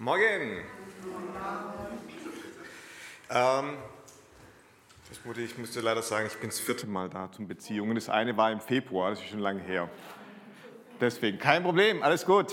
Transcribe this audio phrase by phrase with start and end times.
[0.00, 0.58] Morgen.
[3.30, 3.76] Ähm,
[5.36, 7.94] ich musste leider sagen, ich bin das vierte Mal da zum Beziehungen.
[7.94, 9.88] Das eine war im Februar, das ist schon lange her.
[11.00, 12.52] Deswegen kein Problem, alles gut.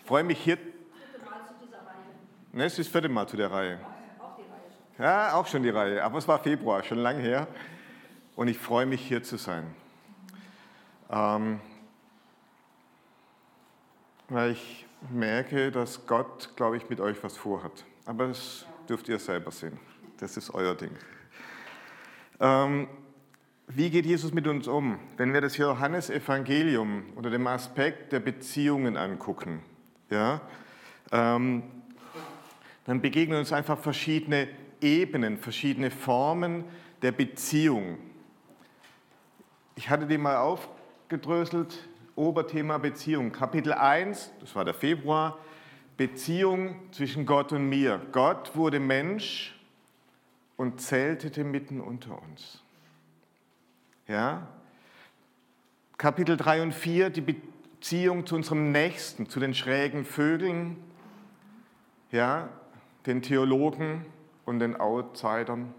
[0.00, 0.58] Ich freue mich hier.
[2.52, 3.78] Ne, es ist das vierte Mal zu der Reihe.
[4.98, 7.46] Ja, auch schon die Reihe, aber es war Februar, schon lange her.
[8.34, 9.64] Und ich freue mich hier zu sein.
[11.08, 11.60] Ähm,
[14.28, 17.84] weil ich merke, dass Gott, glaube ich, mit euch was vorhat.
[18.06, 19.78] Aber das dürft ihr selber sehen.
[20.18, 20.92] Das ist euer Ding.
[22.40, 22.88] Ähm,
[23.68, 24.98] wie geht Jesus mit uns um?
[25.16, 29.62] Wenn wir das Johannesevangelium unter dem Aspekt der Beziehungen angucken,
[30.10, 30.40] ja,
[31.10, 31.62] ähm,
[32.84, 34.48] dann begegnen uns einfach verschiedene
[34.80, 36.64] Ebenen, verschiedene Formen
[37.00, 37.98] der Beziehung.
[39.76, 43.32] Ich hatte die mal aufgedröselt Oberthema Beziehung.
[43.32, 45.38] Kapitel 1, das war der Februar,
[45.96, 48.00] Beziehung zwischen Gott und mir.
[48.12, 49.58] Gott wurde Mensch
[50.56, 52.62] und zeltete mitten unter uns.
[54.06, 54.46] Ja?
[55.98, 60.76] Kapitel 3 und 4, die Beziehung zu unserem Nächsten, zu den schrägen Vögeln,
[62.10, 62.48] ja,
[63.06, 64.04] den Theologen
[64.44, 65.74] und den Outsidern.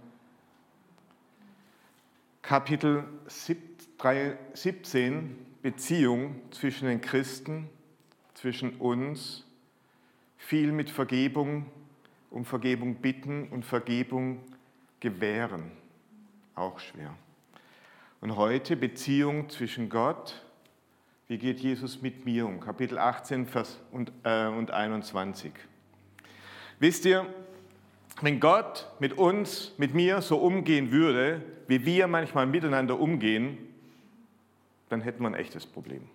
[2.41, 7.69] Kapitel 17, Beziehung zwischen den Christen,
[8.33, 9.45] zwischen uns,
[10.36, 11.67] viel mit Vergebung,
[12.30, 14.44] um Vergebung bitten und Vergebung
[15.00, 15.72] gewähren.
[16.53, 17.16] Auch schwer.
[18.20, 20.42] Und heute Beziehung zwischen Gott,
[21.30, 22.59] wie geht Jesus mit mir um?
[22.59, 25.53] Kapitel 18 Vers und, äh, und 21.
[26.80, 27.25] Wisst ihr,
[28.22, 33.72] wenn Gott mit uns, mit mir so umgehen würde, wie wir manchmal miteinander umgehen,
[34.94, 36.08] dann hätten wir ein echtes Problem.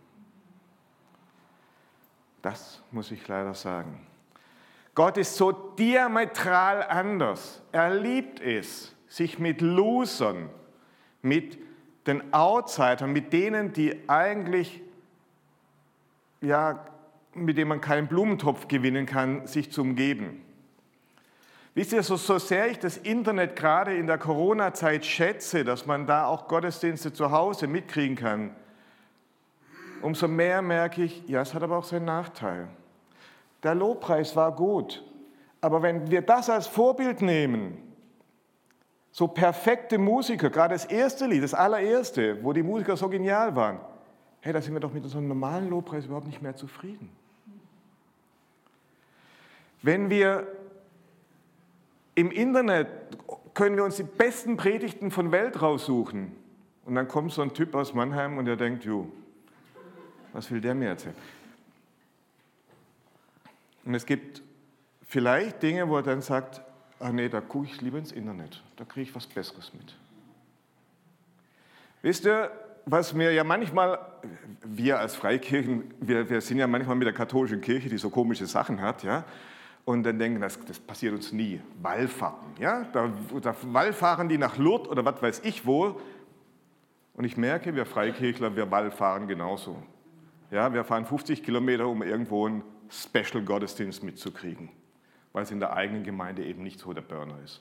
[2.42, 4.06] Das muss ich leider sagen.
[4.94, 7.60] Gott ist so diametral anders.
[7.72, 10.48] Er liebt es, sich mit Losern,
[11.22, 11.58] mit
[12.06, 14.80] den Outsidern, mit denen, die eigentlich,
[16.40, 16.86] ja,
[17.34, 20.44] mit denen man keinen Blumentopf gewinnen kann, sich zu umgeben.
[21.74, 26.06] Wisst ihr, so, so sehr ich das Internet gerade in der Corona-Zeit schätze, dass man
[26.06, 28.56] da auch Gottesdienste zu Hause mitkriegen kann,
[30.02, 32.68] umso mehr merke ich, ja, es hat aber auch seinen Nachteil.
[33.62, 35.04] Der Lobpreis war gut,
[35.60, 37.78] aber wenn wir das als Vorbild nehmen,
[39.10, 43.80] so perfekte Musiker, gerade das erste Lied, das allererste, wo die Musiker so genial waren,
[44.40, 47.10] hey, da sind wir doch mit unserem normalen Lobpreis überhaupt nicht mehr zufrieden.
[49.82, 50.46] Wenn wir
[52.14, 52.88] im Internet
[53.54, 56.32] können wir uns die besten Predigten von Welt raussuchen
[56.84, 59.08] und dann kommt so ein Typ aus Mannheim und der denkt, jo,
[60.32, 61.16] was will der mir erzählen?
[63.84, 64.42] Und es gibt
[65.06, 66.60] vielleicht Dinge, wo er dann sagt,
[67.00, 69.96] ah nee, da gucke ich lieber ins Internet, da kriege ich was Besseres mit.
[72.02, 72.50] Wisst ihr,
[72.84, 73.98] was mir ja manchmal,
[74.64, 78.46] wir als Freikirchen, wir, wir sind ja manchmal mit der katholischen Kirche, die so komische
[78.46, 79.24] Sachen hat, ja,
[79.84, 81.60] und dann denken, das, das passiert uns nie.
[81.80, 83.10] Wallfahrten, ja, da,
[83.40, 86.00] da wallfahren die nach Lourdes oder was weiß ich wo.
[87.14, 89.82] Und ich merke, wir Freikirchler, wir wallfahren genauso.
[90.50, 94.70] Ja, wir fahren 50 Kilometer, um irgendwo einen Special-Gottesdienst mitzukriegen,
[95.32, 97.60] weil es in der eigenen Gemeinde eben nicht so der Burner ist.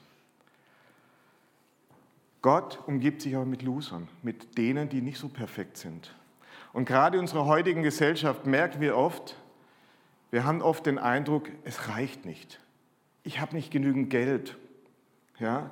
[2.42, 6.16] Gott umgibt sich aber mit Losern, mit denen, die nicht so perfekt sind.
[6.72, 9.36] Und gerade in unserer heutigen Gesellschaft merken wir oft,
[10.30, 12.60] wir haben oft den Eindruck, es reicht nicht.
[13.24, 14.58] Ich habe nicht genügend Geld.
[15.40, 15.72] Ja?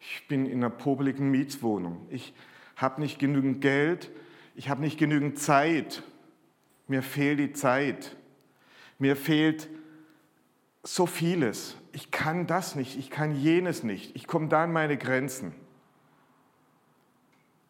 [0.00, 2.06] Ich bin in einer popeligen Mietswohnung.
[2.10, 2.32] Ich
[2.76, 4.10] habe nicht genügend Geld.
[4.54, 6.02] Ich habe nicht genügend Zeit.
[6.86, 8.16] Mir fehlt die Zeit.
[8.98, 9.68] Mir fehlt
[10.82, 11.76] so vieles.
[11.92, 14.16] Ich kann das nicht, ich kann jenes nicht.
[14.16, 15.54] Ich komme da an meine Grenzen.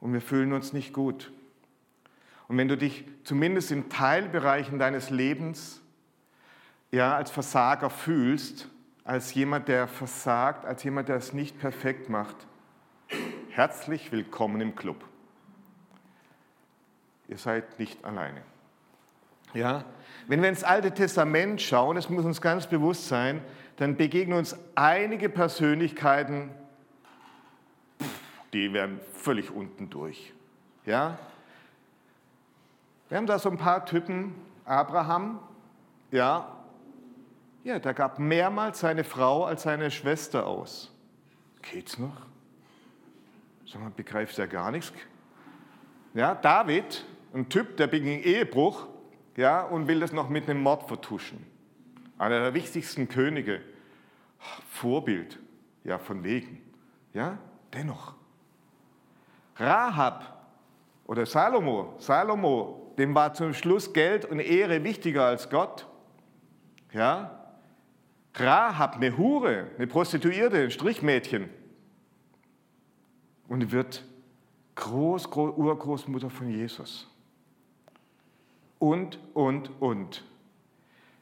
[0.01, 1.33] Und wir fühlen uns nicht gut.
[2.49, 5.81] Und wenn du dich zumindest in Teilbereichen deines Lebens
[6.91, 8.69] ja, als Versager fühlst,
[9.05, 12.37] als jemand, der versagt, als jemand, der es nicht perfekt macht,
[13.51, 15.05] herzlich willkommen im Club.
[17.29, 18.43] Ihr seid nicht alleine.
[19.55, 19.85] Ja?
[20.27, 23.43] Wenn wir ins Alte Testament schauen, es muss uns ganz bewusst sein,
[23.77, 26.51] dann begegnen uns einige Persönlichkeiten,
[28.53, 30.33] die werden völlig unten durch.
[30.85, 31.19] Ja?
[33.09, 34.35] Wir haben da so ein paar Typen,
[34.65, 35.41] Abraham,
[36.11, 36.63] ja,
[37.65, 40.93] ja, der gab mehrmals seine Frau als seine Schwester aus.
[41.63, 42.27] Geht's noch?
[43.67, 44.93] Sag mal, begreifst ja gar nichts.
[46.13, 48.89] Ja, David, ein Typ, der beging Ehebruch,
[49.37, 51.47] ja, und will das noch mit einem Mord vertuschen.
[52.19, 53.61] einer der wichtigsten Könige,
[54.69, 55.39] Vorbild,
[55.85, 56.61] ja, von wegen.
[57.13, 57.39] Ja,
[57.73, 58.15] dennoch.
[59.57, 60.47] Rahab
[61.07, 65.87] oder Salomo, Salomo, dem war zum Schluss Geld und Ehre wichtiger als Gott.
[66.93, 67.43] Ja,
[68.35, 71.51] Rahab, eine Hure, eine Prostituierte, ein Strichmädchen.
[73.49, 74.05] Und wird
[74.75, 77.12] Groß, Groß, Urgroßmutter von Jesus.
[78.83, 80.25] Und, und, und.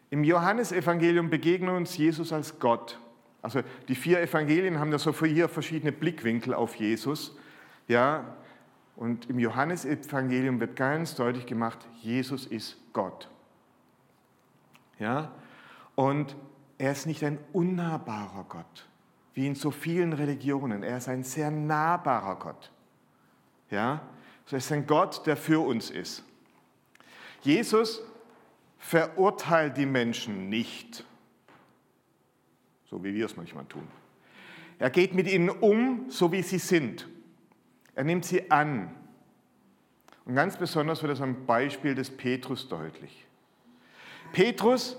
[0.08, 2.98] Im Johannesevangelium begegnet uns Jesus als Gott.
[3.42, 7.36] Also die vier Evangelien haben da so hier verschiedene Blickwinkel auf Jesus.
[7.86, 8.34] Ja,
[8.96, 13.28] und im Johannesevangelium wird ganz deutlich gemacht, Jesus ist Gott.
[14.98, 15.30] Ja,
[15.96, 16.36] und
[16.78, 18.88] er ist nicht ein unnahbarer Gott,
[19.34, 20.82] wie in so vielen Religionen.
[20.82, 22.70] Er ist ein sehr nahbarer Gott.
[23.70, 24.00] Ja,
[24.50, 26.24] er ist ein Gott, der für uns ist.
[27.42, 28.02] Jesus
[28.78, 31.04] verurteilt die Menschen nicht,
[32.86, 33.86] so wie wir es manchmal tun.
[34.78, 37.06] Er geht mit ihnen um, so wie sie sind.
[37.94, 38.94] Er nimmt sie an.
[40.24, 43.26] Und ganz besonders wird es am Beispiel des Petrus deutlich.
[44.32, 44.98] Petrus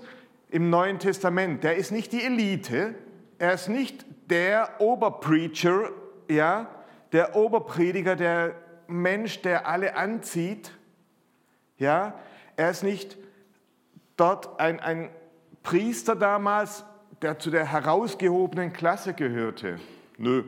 [0.50, 2.94] im Neuen Testament, der ist nicht die Elite,
[3.38, 5.90] er ist nicht der Oberpreacher,
[6.28, 6.68] ja,
[7.12, 8.54] der Oberprediger, der
[8.86, 10.70] Mensch, der alle anzieht,
[11.78, 12.14] ja,
[12.56, 13.16] er ist nicht
[14.16, 15.10] dort ein, ein
[15.62, 16.84] Priester damals,
[17.22, 19.78] der zu der herausgehobenen Klasse gehörte.
[20.18, 20.44] Nö,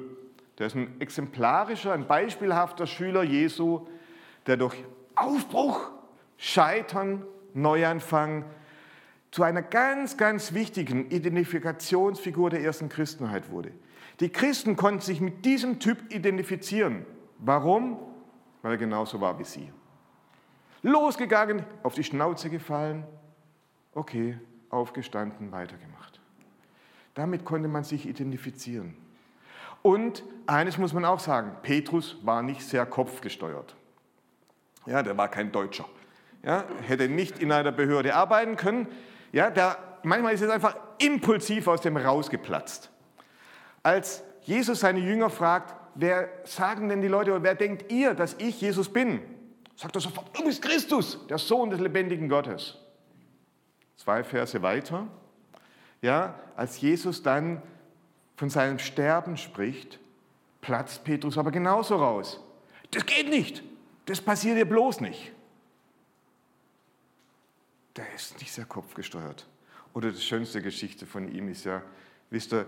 [0.59, 3.87] der ist ein exemplarischer, ein beispielhafter Schüler Jesu,
[4.47, 4.77] der durch
[5.15, 5.91] Aufbruch,
[6.37, 7.25] Scheitern,
[7.55, 8.45] Neuanfang
[9.31, 13.73] zu einer ganz, ganz wichtigen Identifikationsfigur der ersten Christenheit wurde.
[14.21, 17.05] Die Christen konnten sich mit diesem Typ identifizieren.
[17.39, 17.99] Warum?
[18.63, 19.73] Weil er genauso war wie sie.
[20.85, 23.05] Losgegangen, auf die Schnauze gefallen,
[23.95, 24.39] okay,
[24.69, 26.21] aufgestanden, weitergemacht.
[27.15, 28.95] Damit konnte man sich identifizieren.
[29.81, 33.75] Und eines muss man auch sagen, Petrus war nicht sehr kopfgesteuert.
[34.85, 35.87] Ja, der war kein Deutscher.
[36.43, 38.87] Ja, hätte nicht in einer Behörde arbeiten können.
[39.33, 42.91] Ja, der, manchmal ist es einfach impulsiv aus dem rausgeplatzt.
[43.83, 48.61] Als Jesus seine Jünger fragt, wer sagen denn die Leute, wer denkt ihr, dass ich
[48.61, 49.23] Jesus bin?
[49.77, 52.77] Sagt er sofort, du bist Christus, der Sohn des lebendigen Gottes.
[53.97, 55.07] Zwei Verse weiter,
[56.03, 57.63] ja, als Jesus dann
[58.37, 59.99] von seinem Sterben spricht,
[60.61, 62.41] platzt Petrus aber genauso raus.
[62.91, 63.63] Das geht nicht,
[64.07, 65.33] das passiert dir bloß nicht.
[67.97, 69.47] Der ist nicht sehr kopfgesteuert.
[69.93, 71.83] Oder die schönste Geschichte von ihm ist ja,
[72.31, 72.67] wisst ihr,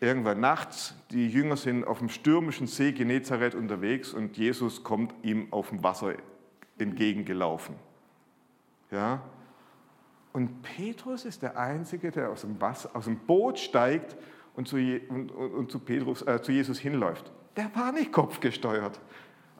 [0.00, 5.52] irgendwann nachts, die Jünger sind auf dem stürmischen See Genezareth unterwegs und Jesus kommt ihm
[5.52, 6.14] auf dem Wasser
[6.78, 7.74] entgegengelaufen.
[8.90, 9.22] Ja?
[10.32, 14.16] Und Petrus ist der Einzige, der aus dem, Wasser, aus dem Boot steigt
[14.54, 17.32] und zu, und, und zu, Petrus, äh, zu Jesus hinläuft.
[17.56, 19.00] Der war nicht kopfgesteuert.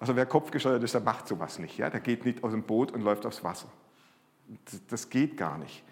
[0.01, 1.79] Also wer kopfgesteuert ist, der macht sowas nicht.
[1.79, 1.91] Ja?
[1.91, 3.69] Der geht nicht aus dem Boot und läuft aufs Wasser.
[4.89, 5.85] Das geht gar nicht.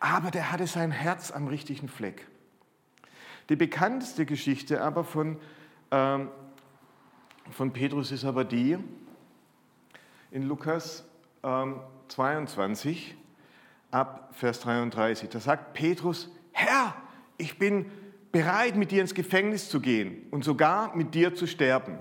[0.00, 2.26] Aber der hatte sein Herz am richtigen Fleck.
[3.48, 5.38] Die bekannteste Geschichte aber von,
[5.90, 6.28] ähm,
[7.50, 8.78] von Petrus ist aber die
[10.32, 11.04] in Lukas
[11.44, 13.14] ähm, 22
[13.90, 15.28] ab Vers 33.
[15.28, 16.94] Da sagt Petrus, Herr,
[17.36, 17.90] ich bin
[18.32, 21.98] bereit, mit dir ins Gefängnis zu gehen und sogar mit dir zu sterben.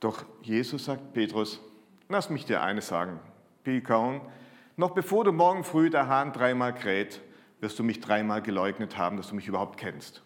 [0.00, 1.60] Doch Jesus sagt Petrus,
[2.08, 3.20] lass mich dir eines sagen,
[3.62, 4.20] Pilkaun,
[4.76, 7.20] noch bevor du morgen früh der Hahn dreimal kräht,
[7.60, 10.22] wirst du mich dreimal geleugnet haben, dass du mich überhaupt kennst.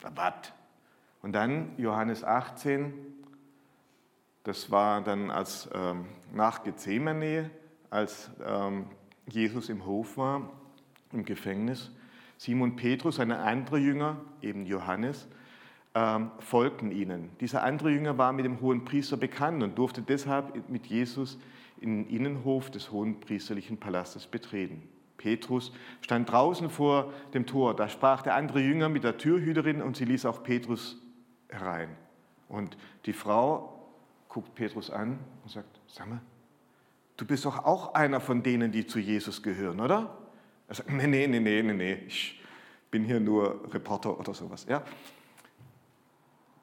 [0.00, 0.52] Was?
[1.22, 2.92] Und dann Johannes 18,
[4.44, 7.50] das war dann als ähm, nach Gethsemane,
[7.90, 8.86] als ähm,
[9.26, 10.50] Jesus im Hof war,
[11.12, 11.90] im Gefängnis.
[12.36, 15.26] Simon Petrus, ein anderer Jünger, eben Johannes,
[15.94, 17.30] ähm, folgten ihnen.
[17.40, 21.38] Dieser andere Jünger war mit dem hohen Priester bekannt und durfte deshalb mit Jesus
[21.80, 24.82] in den Innenhof des hohen priesterlichen Palastes betreten.
[25.16, 25.72] Petrus
[26.02, 27.74] stand draußen vor dem Tor.
[27.74, 31.00] Da sprach der andere Jünger mit der Türhüterin und sie ließ auch Petrus
[31.48, 31.88] herein.
[32.48, 33.73] Und die Frau
[34.34, 36.20] guckt Petrus an und sagt, sag mal,
[37.16, 40.18] du bist doch auch einer von denen, die zu Jesus gehören, oder?
[40.66, 42.42] Er sagt, nee, nee, nee, nee, nee, nee, ich
[42.90, 44.66] bin hier nur Reporter oder sowas.
[44.68, 44.82] Ja?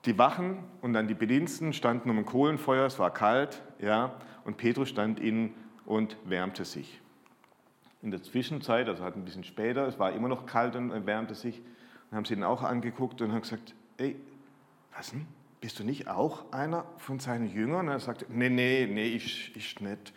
[0.04, 4.58] Die Wachen und dann die Bediensten standen um ein Kohlenfeuer, es war kalt, ja, und
[4.58, 5.54] Petrus stand innen
[5.86, 7.00] und wärmte sich.
[8.02, 11.06] In der Zwischenzeit, also hat ein bisschen später, es war immer noch kalt und er
[11.06, 11.62] wärmte sich,
[12.10, 14.18] und haben sie ihn auch angeguckt und haben gesagt, ey,
[14.94, 15.26] was denn?
[15.62, 17.88] Bist du nicht auch einer von seinen Jüngern?
[17.88, 20.12] Und er sagte, nee, nee, nee, ich, ich nicht.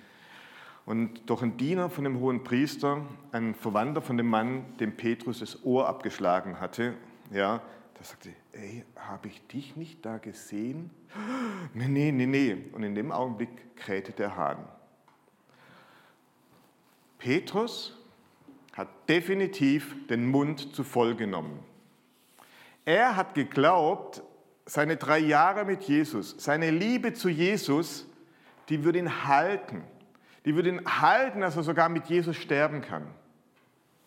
[0.87, 5.41] Und durch einen Diener von dem hohen Priester, ein Verwandter von dem Mann, dem Petrus
[5.41, 6.95] das Ohr abgeschlagen hatte,
[7.31, 7.61] ja,
[7.99, 10.91] der sagte, ey, habe ich dich nicht da gesehen?
[11.75, 12.57] Nee, nee, nee, nee.
[12.73, 14.59] Und in dem Augenblick krähte der Hahn.
[17.19, 17.97] Petrus
[18.73, 21.61] hat definitiv den Mund zu voll genommen.
[22.85, 24.23] Er hat geglaubt,
[24.67, 28.07] seine drei Jahre mit Jesus, seine Liebe zu Jesus,
[28.69, 29.85] die würde ihn halten.
[30.45, 33.07] Die würde ihn halten, dass er sogar mit Jesus sterben kann,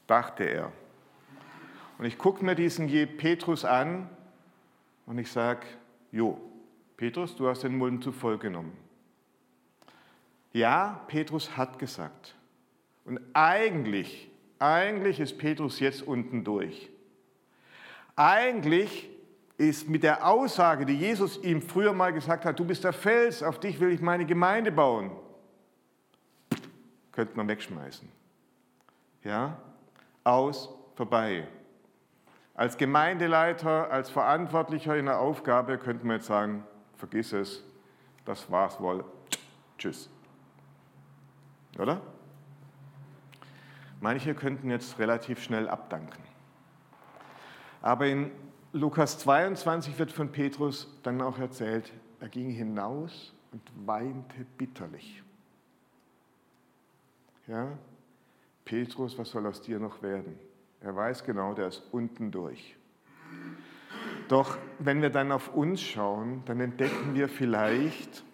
[0.06, 0.72] dachte er.
[1.98, 2.88] Und ich gucke mir diesen
[3.18, 4.10] Petrus an
[5.06, 5.62] und ich sage,
[6.12, 6.40] Jo,
[6.96, 8.76] Petrus, du hast den Mund zu voll genommen.
[10.54, 12.36] Ja, Petrus hat gesagt.
[13.06, 16.90] Und eigentlich, eigentlich ist Petrus jetzt unten durch.
[18.16, 19.10] Eigentlich
[19.58, 23.42] ist mit der Aussage, die Jesus ihm früher mal gesagt hat, du bist der Fels,
[23.42, 25.12] auf dich will ich meine Gemeinde bauen,
[27.12, 28.08] könnte man wegschmeißen.
[29.24, 29.58] Ja?
[30.24, 31.48] Aus, vorbei.
[32.54, 36.64] Als Gemeindeleiter, als Verantwortlicher in der Aufgabe könnte man jetzt sagen,
[36.96, 37.64] vergiss es,
[38.26, 39.04] das war's wohl,
[39.78, 40.10] tschüss.
[41.80, 42.02] Oder?
[44.00, 46.22] Manche könnten jetzt relativ schnell abdanken.
[47.82, 48.32] Aber in
[48.74, 55.24] Lukas 22 wird von Petrus dann auch erzählt, er ging hinaus und weinte bitterlich.
[57.48, 57.78] Ja,
[58.66, 60.38] Petrus, was soll aus dir noch werden?
[60.82, 62.76] Er weiß genau, der ist unten durch.
[64.28, 68.26] Doch wenn wir dann auf uns schauen, dann entdecken wir vielleicht,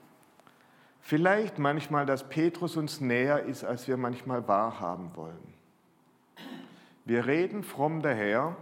[0.99, 5.53] vielleicht manchmal, dass Petrus uns näher ist, als wir manchmal wahrhaben wollen.
[7.05, 8.57] Wir reden fromm daher,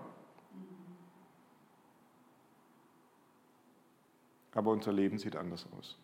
[4.54, 5.98] aber unser Leben sieht anders aus.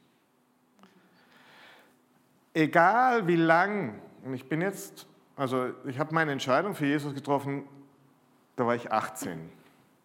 [2.54, 7.63] Egal wie lang, und ich bin jetzt also ich habe meine Entscheidung für Jesus getroffen,
[8.56, 9.50] da war ich 18.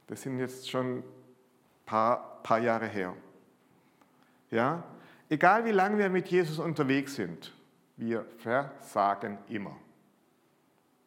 [0.07, 1.05] Das sind jetzt schon ein
[1.87, 3.17] paar, paar Jahre her.
[4.51, 4.85] Ja?
[5.31, 7.55] Egal wie lange wir mit Jesus unterwegs sind,
[7.97, 9.75] wir versagen immer.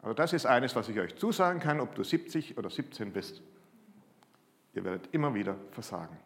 [0.02, 3.44] Also das ist eines, was ich euch zusagen kann, ob du 70 oder 17 bist.
[4.74, 6.18] Ihr werdet immer wieder versagen.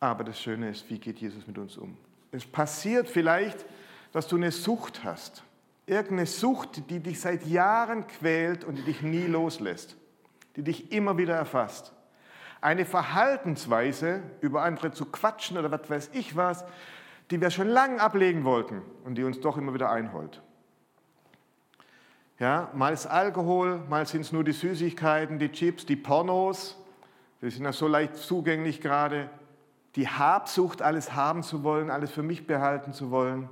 [0.00, 1.96] Aber das Schöne ist, wie geht Jesus mit uns um?
[2.30, 3.64] Es passiert vielleicht,
[4.12, 5.42] dass du eine Sucht hast.
[5.86, 9.96] Irgendeine Sucht, die dich seit Jahren quält und die dich nie loslässt,
[10.56, 11.92] die dich immer wieder erfasst.
[12.60, 16.64] Eine Verhaltensweise, über andere zu quatschen oder was weiß ich was,
[17.30, 20.42] die wir schon lange ablegen wollten und die uns doch immer wieder einholt.
[22.38, 26.76] Ja, mal ist Alkohol, mal sind es nur die Süßigkeiten, die Chips, die Pornos,
[27.40, 29.30] die sind ja so leicht zugänglich gerade.
[29.96, 33.48] Die Habsucht, alles haben zu wollen, alles für mich behalten zu wollen.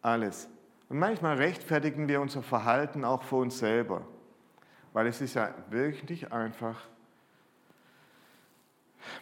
[0.00, 0.48] Alles.
[0.88, 4.06] Und manchmal rechtfertigen wir unser Verhalten auch vor uns selber,
[4.94, 6.80] weil es ist ja wirklich einfach,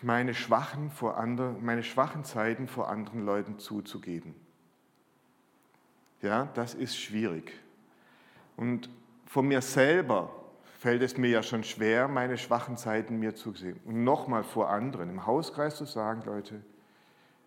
[0.01, 4.35] meine schwachen, vor andre, meine schwachen Zeiten vor anderen Leuten zuzugeben.
[6.23, 7.53] Ja, das ist schwierig.
[8.57, 8.89] Und
[9.27, 10.31] von mir selber
[10.79, 13.81] fällt es mir ja schon schwer, meine schwachen Zeiten mir zu sehen.
[13.85, 16.63] Und nochmal vor anderen, im Hauskreis zu sagen, Leute,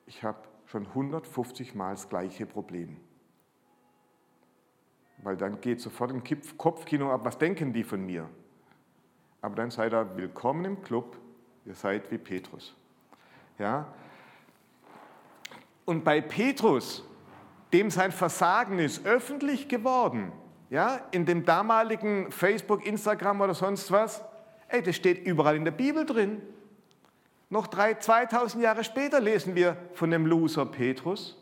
[0.07, 2.98] ich habe schon 150 Mal das gleiche Problem.
[5.19, 6.24] Weil dann geht sofort im
[6.57, 8.27] Kopfkino ab, was denken die von mir?
[9.41, 11.17] Aber dann seid ihr willkommen im Club,
[11.65, 12.75] ihr seid wie Petrus.
[13.59, 13.93] Ja?
[15.86, 17.03] Und bei Petrus,
[17.74, 20.31] dem sein Versagen ist öffentlich geworden,
[20.69, 24.23] ja, in dem damaligen Facebook, Instagram oder sonst was,
[24.67, 26.41] ey, das steht überall in der Bibel drin.
[27.49, 31.35] Noch drei, 2000 Jahre später lesen wir von dem Loser Petrus.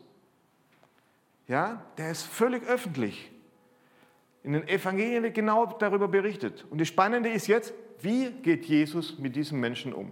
[1.46, 3.30] Ja, der ist völlig öffentlich
[4.48, 6.64] in den Evangelien wird genau darüber berichtet.
[6.70, 10.10] Und das Spannende ist jetzt, wie geht Jesus mit diesem Menschen um?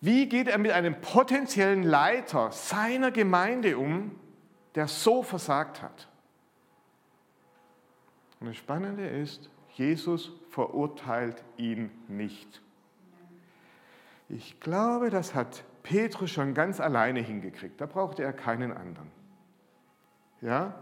[0.00, 4.18] Wie geht er mit einem potenziellen Leiter seiner Gemeinde um,
[4.74, 6.08] der so versagt hat?
[8.44, 12.60] Und das Spannende ist, Jesus verurteilt ihn nicht.
[14.28, 17.80] Ich glaube, das hat Petrus schon ganz alleine hingekriegt.
[17.80, 19.10] Da brauchte er keinen anderen.
[20.42, 20.74] Ja?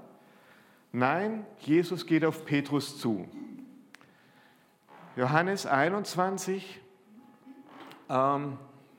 [0.91, 3.29] Nein, Jesus geht auf Petrus zu.
[5.15, 6.81] Johannes 21,
[8.09, 8.59] ähm,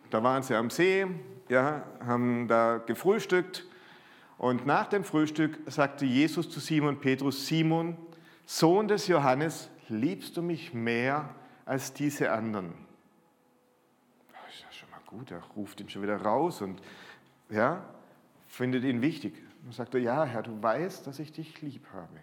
[0.09, 1.05] da waren sie am See,
[1.49, 3.65] ja, haben da gefrühstückt
[4.37, 7.97] und nach dem Frühstück sagte Jesus zu Simon Petrus, Simon,
[8.45, 11.33] Sohn des Johannes, liebst du mich mehr
[11.65, 12.73] als diese anderen?
[14.31, 16.81] Das ist ja schon mal gut, er ruft ihn schon wieder raus und
[17.49, 17.83] ja,
[18.47, 19.33] findet ihn wichtig.
[19.63, 22.19] dann sagt er, ja, Herr, du weißt, dass ich dich lieb habe.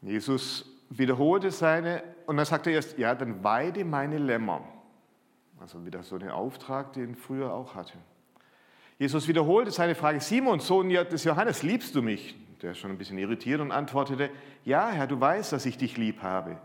[0.00, 4.62] Jesus wiederholte seine, und dann sagte er erst, ja, dann weide meine Lämmer.
[5.60, 7.98] Also wieder so ein Auftrag, den früher auch hatte.
[8.98, 12.36] Jesus wiederholte seine Frage, Simon, Sohn des Johannes, liebst du mich?
[12.62, 14.30] Der ist schon ein bisschen irritiert und antwortete,
[14.64, 16.58] ja, Herr, du weißt, dass ich dich lieb habe.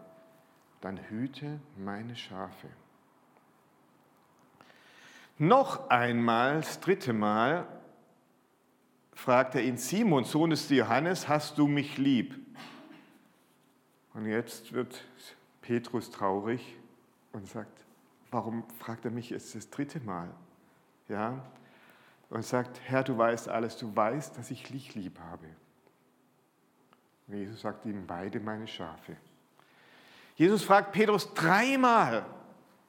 [0.82, 2.68] Dann hüte meine Schafe.
[5.38, 7.68] Noch einmal, das dritte Mal,
[9.14, 12.36] fragt er ihn, Simon, Sohn des Johannes, hast du mich lieb?
[14.14, 15.04] Und jetzt wird
[15.62, 16.78] Petrus traurig
[17.32, 17.84] und sagt,
[18.32, 20.30] warum fragt er mich jetzt das dritte Mal?
[21.08, 21.44] Ja,
[22.30, 25.46] und sagt, Herr, du weißt alles, du weißt, dass ich dich lieb habe.
[27.28, 29.16] Und Jesus sagt ihm, weide meine Schafe.
[30.36, 32.26] Jesus fragt Petrus dreimal,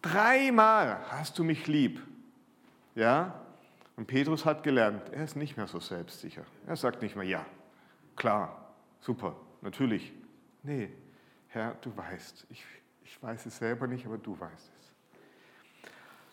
[0.00, 2.00] dreimal, hast du mich lieb?
[2.94, 3.40] Ja?
[3.96, 6.44] Und Petrus hat gelernt, er ist nicht mehr so selbstsicher.
[6.66, 7.44] Er sagt nicht mehr, ja,
[8.16, 10.12] klar, super, natürlich.
[10.62, 10.90] Nee,
[11.48, 12.64] Herr, du weißt, ich,
[13.04, 14.94] ich weiß es selber nicht, aber du weißt es.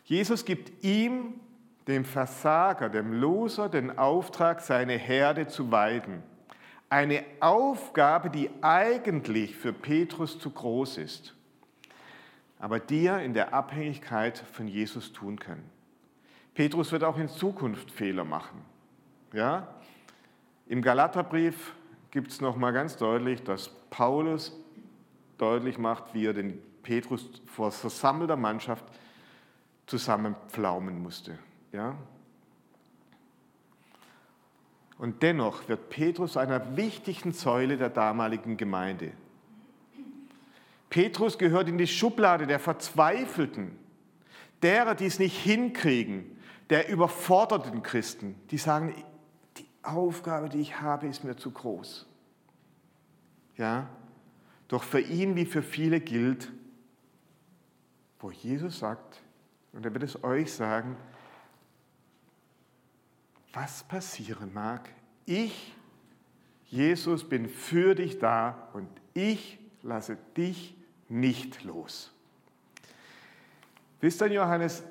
[0.06, 1.40] Jesus gibt ihm,
[1.88, 6.24] dem Versager, dem Loser, den Auftrag, seine Herde zu weiden.
[6.92, 11.34] Eine Aufgabe, die eigentlich für Petrus zu groß ist,
[12.60, 15.64] aber die er in der Abhängigkeit von Jesus tun kann.
[16.54, 18.60] Petrus wird auch in Zukunft Fehler machen.
[19.32, 19.74] Ja?
[20.68, 21.74] Im Galaterbrief
[22.12, 24.52] gibt es nochmal ganz deutlich, dass Paulus
[25.38, 28.84] deutlich macht, wie er den Petrus vor versammelter Mannschaft
[29.86, 31.40] zusammenpflaumen musste.
[31.72, 31.96] Ja?
[35.02, 39.14] Und dennoch wird Petrus einer wichtigen Säule der damaligen Gemeinde.
[40.92, 43.72] Petrus gehört in die Schublade der Verzweifelten,
[44.62, 46.38] derer, die es nicht hinkriegen,
[46.70, 48.94] der überforderten Christen, die sagen,
[49.58, 52.06] die Aufgabe, die ich habe, ist mir zu groß.
[53.58, 53.90] Ja?
[54.68, 56.52] Doch für ihn wie für viele gilt,
[58.20, 59.24] wo Jesus sagt,
[59.74, 60.96] und er wird es euch sagen,
[63.52, 64.90] was passieren mag,
[65.26, 65.74] ich,
[66.68, 70.76] Jesus, bin für dich da und ich lasse dich
[71.10, 72.12] nicht los.
[74.00, 74.84] Wisst ihr, Johannes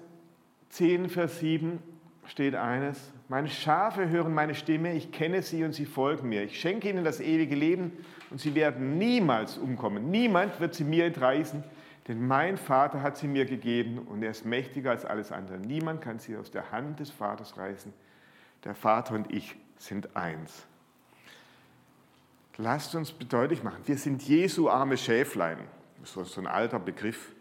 [0.71, 1.81] 10, Vers 7
[2.27, 6.45] steht eines, meine Schafe hören meine Stimme, ich kenne sie und sie folgen mir.
[6.45, 7.93] Ich schenke ihnen das ewige Leben
[8.31, 10.11] und sie werden niemals umkommen.
[10.11, 11.65] Niemand wird sie mir entreißen,
[12.09, 15.59] denn mein Vater hat sie mir gegeben und er ist mächtiger als alles andere.
[15.59, 17.93] Niemand kann sie aus der Hand des Vaters reißen.
[18.65, 20.67] Der Vater und ich sind eins.
[22.57, 25.59] Lasst uns deutlich machen, wir sind Jesu arme Schäflein.
[26.01, 27.33] Das ist so ein alter Begriff.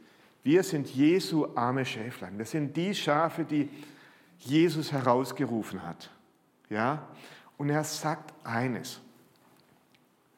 [0.43, 2.37] Wir sind Jesu arme Schäflein.
[2.37, 3.69] Das sind die Schafe, die
[4.39, 6.09] Jesus herausgerufen hat.
[6.69, 7.07] Ja?
[7.57, 9.01] Und er sagt eines.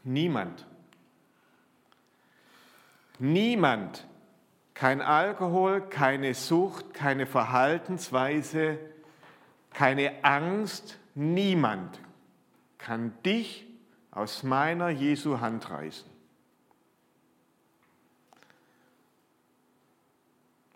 [0.04, 0.66] Niemand,
[3.20, 4.08] niemand,
[4.74, 8.80] kein Alkohol, keine Sucht, keine Verhaltensweise,
[9.72, 12.00] keine Angst, niemand
[12.78, 13.68] kann dich
[14.12, 16.10] aus meiner Jesu Hand reißen.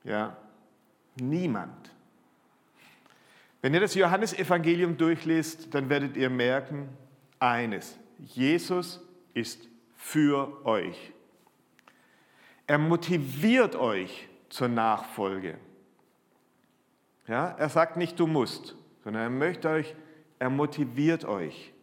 [0.04, 0.38] Ja,
[1.16, 1.92] niemand.
[3.62, 6.90] Wenn ihr das Johannesevangelium durchlest, dann werdet ihr merken,
[7.40, 9.02] eines, Jesus
[9.34, 11.12] ist für euch.
[12.68, 15.58] Er motiviert euch zur Nachfolge.
[17.28, 19.96] Ja, er sagt nicht, du musst, sondern er möchte euch,
[20.40, 21.74] er motiviert euch.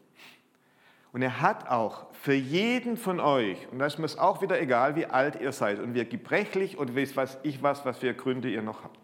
[1.13, 4.61] Und er hat auch für jeden von euch, und da ist mir es auch wieder
[4.61, 8.51] egal, wie alt ihr seid und wie gebrechlich und weiß ich was, was für Gründe
[8.51, 8.99] ihr noch habt.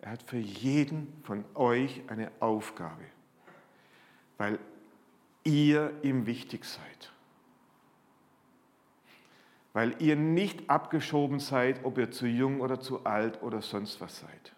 [0.00, 3.04] Er hat für jeden von euch eine Aufgabe,
[4.38, 4.58] weil
[5.44, 7.12] ihr ihm wichtig seid.
[9.74, 14.20] Weil ihr nicht abgeschoben seid, ob ihr zu jung oder zu alt oder sonst was
[14.20, 14.52] seid.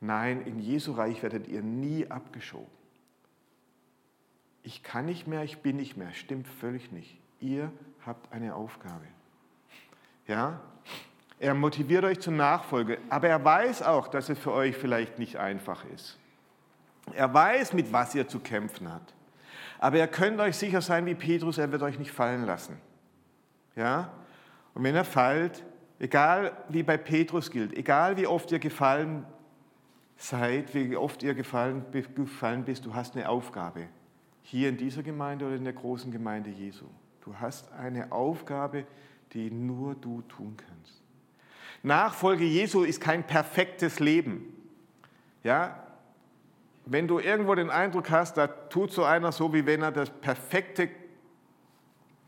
[0.00, 2.79] Nein, in Jesu Reich werdet ihr nie abgeschoben
[4.62, 6.12] ich kann nicht mehr, ich bin nicht mehr.
[6.12, 7.18] Stimmt völlig nicht.
[7.40, 7.72] Ihr
[8.04, 9.06] habt eine Aufgabe.
[10.26, 10.60] Ja?
[11.38, 15.36] Er motiviert euch zur Nachfolge, aber er weiß auch, dass es für euch vielleicht nicht
[15.36, 16.18] einfach ist.
[17.14, 19.14] Er weiß, mit was ihr zu kämpfen habt.
[19.78, 22.78] Aber ihr könnt euch sicher sein wie Petrus, er wird euch nicht fallen lassen.
[23.74, 24.12] Ja?
[24.74, 25.64] Und wenn er fällt,
[25.98, 29.24] egal wie bei Petrus gilt, egal wie oft ihr gefallen
[30.18, 33.88] seid, wie oft ihr gefallen, gefallen bist, du hast eine Aufgabe
[34.50, 36.86] hier in dieser Gemeinde oder in der großen Gemeinde Jesu.
[37.24, 38.84] Du hast eine Aufgabe,
[39.32, 41.02] die nur du tun kannst.
[41.82, 44.42] Nachfolge Jesu ist kein perfektes Leben.
[45.42, 45.86] Ja?
[46.86, 50.10] wenn du irgendwo den Eindruck hast, da tut so einer so, wie wenn er das
[50.10, 50.88] perfekte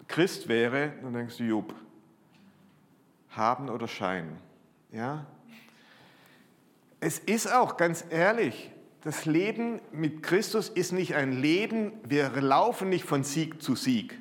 [0.06, 1.74] Christ wäre, dann denkst du, Job,
[3.30, 4.38] haben oder scheinen.
[4.92, 5.26] Ja?
[7.00, 8.70] Es ist auch ganz ehrlich,
[9.04, 14.18] das Leben mit Christus ist nicht ein Leben, wir laufen nicht von Sieg zu Sieg.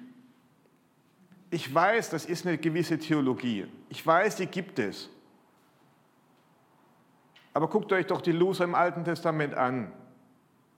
[1.51, 3.67] Ich weiß, das ist eine gewisse Theologie.
[3.89, 5.09] Ich weiß, die gibt es.
[7.53, 9.91] Aber guckt euch doch die Loser im Alten Testament an.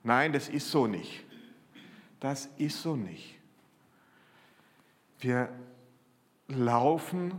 [0.04, 1.24] Nein, das ist so nicht.
[2.20, 3.40] Das ist so nicht.
[5.20, 5.50] Wir
[6.48, 7.34] laufen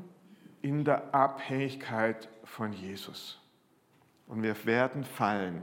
[0.62, 3.38] in der Abhängigkeit von Jesus
[4.26, 5.62] und wir werden fallen.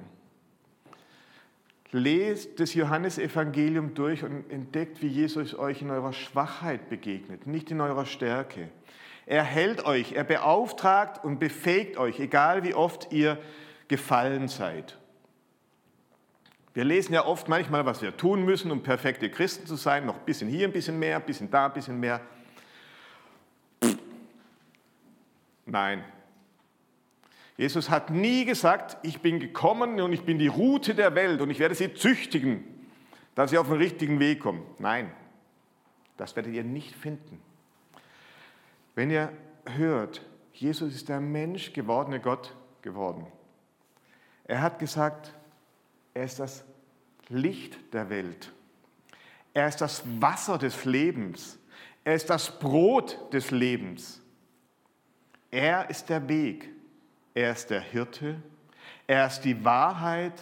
[1.92, 7.82] Lest das Johannesevangelium durch und entdeckt, wie Jesus euch in eurer Schwachheit begegnet, nicht in
[7.82, 8.70] eurer Stärke.
[9.26, 13.38] Er hält euch, er beauftragt und befähigt euch, egal wie oft ihr
[13.88, 14.98] gefallen seid.
[16.74, 20.06] Wir lesen ja oft manchmal, was wir tun müssen, um perfekte Christen zu sein.
[20.06, 22.22] Noch ein bisschen hier, ein bisschen mehr, ein bisschen da, ein bisschen mehr.
[25.66, 26.06] Nein.
[27.58, 31.50] Jesus hat nie gesagt, ich bin gekommen und ich bin die Route der Welt und
[31.50, 32.64] ich werde sie züchtigen,
[33.36, 34.64] dass sie auf den richtigen Weg kommen.
[34.80, 35.12] Nein,
[36.18, 37.40] das werdet ihr nicht finden.
[38.96, 39.32] Wenn ihr
[39.66, 40.22] hört,
[40.54, 43.28] Jesus ist der Mensch gewordene Gott geworden.
[44.46, 45.34] Er hat gesagt,
[46.14, 46.66] er ist das
[47.30, 48.52] Licht der Welt.
[49.54, 51.58] Er ist das Wasser des Lebens.
[52.04, 54.22] Er ist das Brot des Lebens.
[55.50, 56.70] Er ist der Weg.
[57.34, 58.42] Er ist der Hirte.
[59.08, 60.34] Er ist die Wahrheit.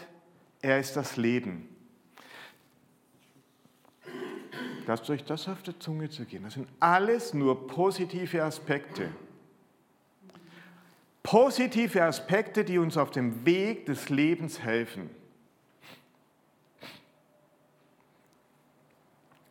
[0.62, 1.68] Er ist das Leben.
[4.88, 6.44] Lasst euch das auf der Zunge zu gehen.
[6.44, 9.12] Das sind alles nur positive Aspekte.
[11.22, 15.12] Positive Aspekte, die uns auf dem Weg des Lebens helfen.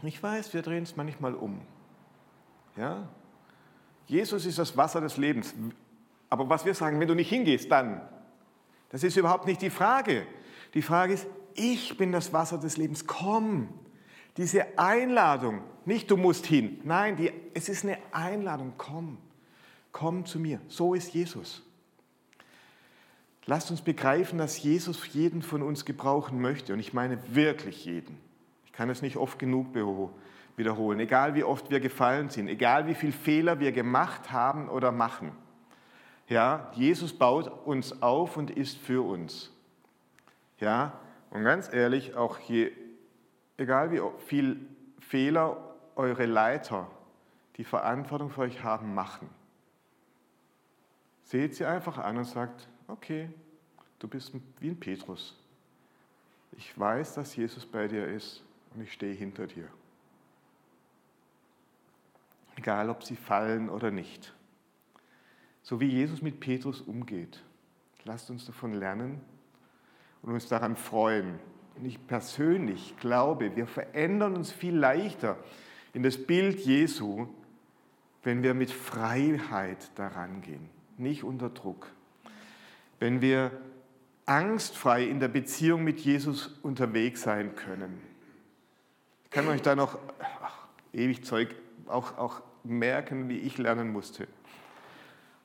[0.02, 1.60] Ich weiß, wir drehen es manchmal um.
[2.76, 3.08] Ja?
[4.06, 5.54] Jesus ist das Wasser des Lebens.
[6.30, 8.00] Aber was wir sagen, wenn du nicht hingehst, dann.
[8.90, 10.26] Das ist überhaupt nicht die Frage.
[10.74, 13.06] Die Frage ist, ich bin das Wasser des Lebens.
[13.06, 13.68] Komm.
[14.36, 16.80] Diese Einladung, nicht du musst hin.
[16.84, 18.74] Nein, die, es ist eine Einladung.
[18.76, 19.18] Komm.
[19.90, 20.60] Komm zu mir.
[20.68, 21.62] So ist Jesus.
[23.46, 26.72] Lasst uns begreifen, dass Jesus jeden von uns gebrauchen möchte.
[26.74, 28.28] Und ich meine wirklich jeden
[28.78, 29.74] kann es nicht oft genug
[30.54, 31.00] wiederholen.
[31.00, 35.32] Egal wie oft wir gefallen sind, egal wie viele Fehler wir gemacht haben oder machen.
[36.28, 39.50] Ja, Jesus baut uns auf und ist für uns.
[40.60, 42.72] Ja, und ganz ehrlich, auch je,
[43.56, 44.60] egal wie viel
[45.00, 45.56] Fehler
[45.96, 46.90] eure Leiter,
[47.56, 49.28] die Verantwortung für euch haben, machen,
[51.24, 53.30] seht sie einfach an und sagt, okay,
[53.98, 55.34] du bist wie ein Petrus.
[56.52, 58.42] Ich weiß, dass Jesus bei dir ist
[58.74, 59.68] und ich stehe hinter dir.
[62.56, 64.34] Egal, ob sie fallen oder nicht.
[65.68, 67.42] So wie Jesus mit Petrus umgeht.
[68.04, 69.20] Lasst uns davon lernen
[70.22, 71.38] und uns daran freuen.
[71.76, 75.36] Und ich persönlich glaube, wir verändern uns viel leichter
[75.92, 77.26] in das Bild Jesu,
[78.22, 81.92] wenn wir mit Freiheit daran gehen, nicht unter Druck.
[82.98, 83.50] Wenn wir
[84.24, 88.00] angstfrei in der Beziehung mit Jesus unterwegs sein können.
[89.24, 91.54] Ich kann euch da noch ach, ewig Zeug
[91.88, 94.26] auch, auch merken, wie ich lernen musste.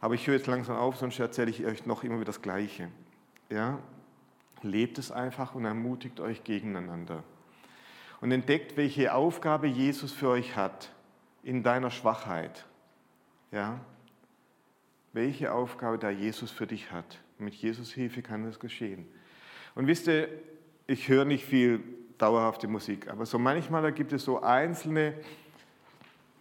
[0.04, 2.90] Aber ich höre jetzt langsam auf, sonst erzähle ich euch noch immer wieder das Gleiche.
[3.50, 3.80] Ja?
[4.62, 7.24] Lebt es einfach und ermutigt euch gegeneinander.
[8.20, 10.92] Und entdeckt, welche Aufgabe Jesus für euch hat
[11.42, 12.66] in deiner Schwachheit.
[13.54, 13.80] Ja?
[15.14, 17.20] Welche Aufgabe da Jesus für dich hat.
[17.38, 19.08] Mit Jesus Hilfe kann das geschehen.
[19.74, 20.28] Und wisst ihr,
[20.86, 21.82] ich höre nicht viel
[22.18, 23.08] dauerhafte Musik.
[23.08, 25.14] Aber so manchmal gibt es so einzelne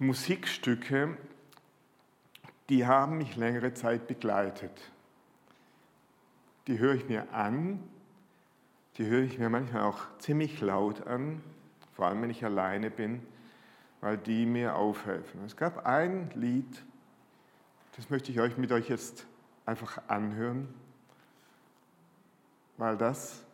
[0.00, 1.16] Musikstücke,
[2.68, 4.72] die haben mich längere Zeit begleitet.
[6.66, 7.82] Die höre ich mir an,
[8.98, 11.42] die höre ich mir manchmal auch ziemlich laut an,
[11.94, 13.22] vor allem wenn ich alleine bin,
[14.00, 15.44] weil die mir aufhelfen.
[15.44, 16.82] Es gab ein Lied,
[17.96, 19.26] das möchte ich euch mit euch jetzt
[19.66, 20.68] einfach anhören,
[22.76, 23.44] weil das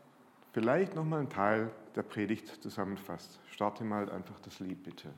[0.53, 3.41] vielleicht nochmal ein Teil der Predigt zusammenfasst.
[3.51, 5.09] Starte mal einfach das Lied bitte.